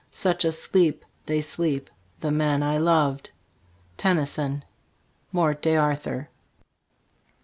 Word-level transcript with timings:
Such 0.09 0.45
a 0.45 0.51
sleep 0.51 1.05
They 1.27 1.41
sleep 1.41 1.87
the 2.21 2.31
men 2.31 2.63
I 2.63 2.79
loved. 2.79 3.29
Tennyson:'' 3.97 4.63
Morte 5.31 5.61
d" 5.61 5.69
1 5.77 5.77
Arthur. 5.77 6.29